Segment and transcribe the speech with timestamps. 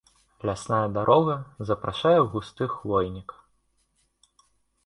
[0.49, 1.35] Лясная дарога
[1.71, 3.37] запрашае ў густы хвойнік.